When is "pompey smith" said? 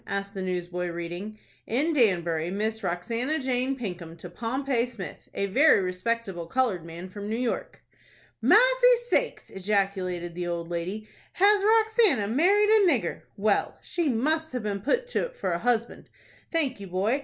4.31-5.29